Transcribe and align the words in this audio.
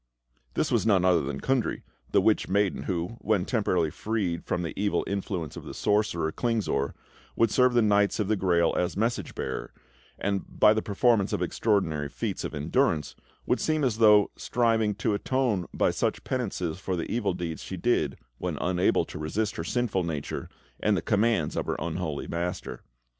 This 0.55 0.71
was 0.71 0.83
none 0.83 1.05
other 1.05 1.21
than 1.21 1.41
Kundry, 1.41 1.83
the 2.11 2.21
witch 2.21 2.49
maiden, 2.49 2.85
who, 2.85 3.17
when 3.19 3.45
temporarily 3.45 3.91
freed 3.91 4.43
from 4.43 4.63
the 4.63 4.73
evil 4.75 5.03
influence 5.05 5.55
of 5.55 5.63
the 5.63 5.75
sorcerer, 5.75 6.31
Klingsor, 6.31 6.95
would 7.35 7.51
serve 7.51 7.75
the 7.75 7.83
Knights 7.83 8.19
of 8.19 8.27
the 8.27 8.35
Grail 8.35 8.73
as 8.75 8.97
message 8.97 9.35
bearer, 9.35 9.71
and, 10.17 10.59
by 10.59 10.73
the 10.73 10.81
performance 10.81 11.33
of 11.33 11.43
extraordinary 11.43 12.09
feats 12.09 12.43
of 12.43 12.55
endurance, 12.55 13.15
would 13.45 13.59
seem 13.59 13.83
as 13.83 13.99
though 13.99 14.31
striving 14.35 14.95
to 14.95 15.13
atone 15.13 15.67
by 15.71 15.91
such 15.91 16.23
penances 16.23 16.79
for 16.79 16.95
the 16.95 17.05
evil 17.11 17.35
deeds 17.35 17.61
she 17.61 17.77
did 17.77 18.17
when 18.39 18.57
unable 18.59 19.05
to 19.05 19.19
resist 19.19 19.55
her 19.57 19.63
sinful 19.63 20.03
nature 20.03 20.49
and 20.79 20.97
the 20.97 21.01
commands 21.03 21.55
of 21.55 21.67
her 21.67 21.75
unholy 21.77 22.25
master. 22.27 22.81